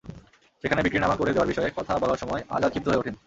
[0.63, 3.15] সেখানে বিক্রিনামা করে দেওয়ার বিষয়ে কথা বলার সময় আজাদ ক্ষিপ্ত হয়ে ওঠেন।